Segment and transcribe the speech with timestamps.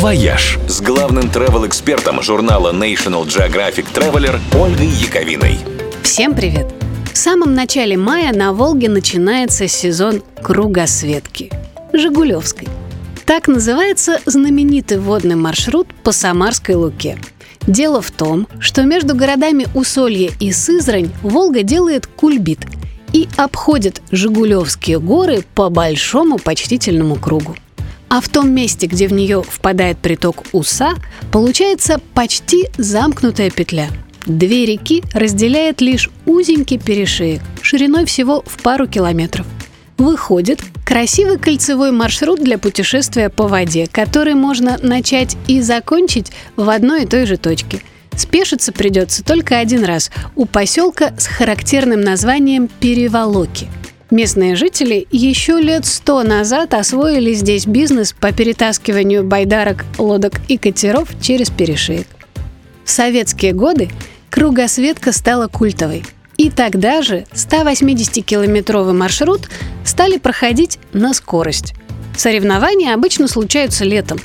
[0.00, 5.58] «Вояж» с главным travel-экспертом журнала National Geographic Traveler Ольгой Яковиной.
[6.02, 6.72] Всем привет!
[7.12, 11.52] В самом начале мая на Волге начинается сезон кругосветки–
[11.92, 12.66] Жигулевской.
[13.26, 17.18] Так называется знаменитый водный маршрут по Самарской Луке.
[17.66, 22.60] Дело в том, что между городами Усолье и Сызрань Волга делает кульбит
[23.12, 27.54] и обходит Жигулевские горы по большому почтительному кругу.
[28.10, 30.94] А в том месте, где в нее впадает приток Уса,
[31.30, 33.86] получается почти замкнутая петля.
[34.26, 39.46] Две реки разделяет лишь узенький перешеек, шириной всего в пару километров.
[39.96, 47.04] Выходит красивый кольцевой маршрут для путешествия по воде, который можно начать и закончить в одной
[47.04, 47.80] и той же точке.
[48.16, 53.68] Спешиться придется только один раз у поселка с характерным названием Переволоки–
[54.10, 61.08] Местные жители еще лет сто назад освоили здесь бизнес по перетаскиванию байдарок, лодок и катеров
[61.22, 62.08] через перешеек.
[62.84, 63.88] В советские годы
[64.28, 66.02] кругосветка стала культовой.
[66.36, 69.48] И тогда же 180-километровый маршрут
[69.84, 71.74] стали проходить на скорость.
[72.16, 74.18] Соревнования обычно случаются летом.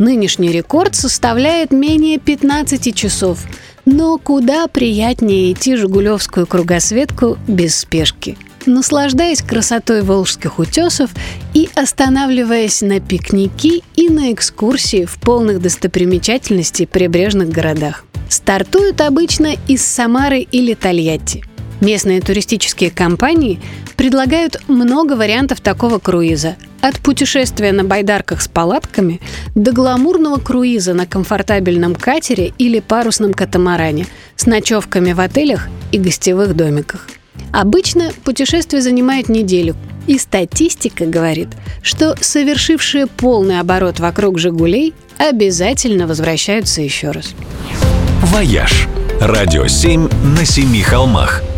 [0.00, 3.44] Нынешний рекорд составляет менее 15 часов.
[3.84, 8.36] Но куда приятнее идти Жигулевскую кругосветку без спешки–
[8.68, 11.10] наслаждаясь красотой волжских утесов
[11.54, 18.04] и останавливаясь на пикники и на экскурсии в полных достопримечательностей прибрежных городах.
[18.28, 21.44] Стартуют обычно из Самары или Тольятти.
[21.80, 23.60] Местные туристические компании
[23.96, 26.56] предлагают много вариантов такого круиза.
[26.80, 29.20] От путешествия на байдарках с палатками
[29.54, 36.54] до гламурного круиза на комфортабельном катере или парусном катамаране с ночевками в отелях и гостевых
[36.54, 37.06] домиках.
[37.58, 39.74] Обычно путешествие занимает неделю,
[40.06, 41.48] и статистика говорит,
[41.82, 47.34] что совершившие полный оборот вокруг «Жигулей» обязательно возвращаются еще раз.
[48.22, 48.86] «Вояж»–
[49.20, 51.42] радио 7 на семи холмах–